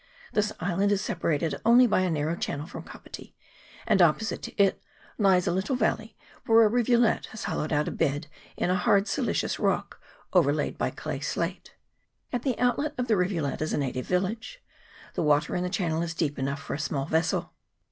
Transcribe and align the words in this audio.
This 0.33 0.51
island 0.59 0.91
is 0.91 0.99
separated 0.99 1.61
only 1.63 1.85
by 1.85 1.99
a 1.99 2.09
narrow 2.09 2.35
channel 2.35 2.65
from 2.65 2.81
Kapiti, 2.81 3.35
and 3.85 4.01
opposite 4.01 4.41
to 4.41 4.55
it 4.59 4.81
lies 5.19 5.45
a 5.45 5.51
little 5.51 5.75
valley, 5.75 6.17
where 6.47 6.63
a 6.63 6.67
rivulet 6.69 7.27
has 7.27 7.43
hollowed 7.43 7.71
out 7.71 7.87
a 7.87 7.91
bed 7.91 8.25
in 8.57 8.71
a 8.71 8.75
hard 8.75 9.07
siliceous 9.07 9.59
rock 9.59 10.01
overlaid 10.33 10.75
by 10.75 10.89
clay 10.89 11.19
slate. 11.19 11.75
At 12.33 12.41
the 12.41 12.57
outlet 12.57 12.95
of 12.97 13.09
the 13.09 13.15
rivulet 13.15 13.61
is 13.61 13.73
a 13.73 13.77
native 13.77 14.07
village. 14.07 14.59
The 15.13 15.21
water 15.21 15.55
in 15.55 15.61
the 15.61 15.69
channel 15.69 16.01
is 16.01 16.15
deep 16.15 16.39
enough 16.39 16.63
for 16.63 16.73
a 16.73 16.79
small 16.79 17.05
vessel. 17.05 17.53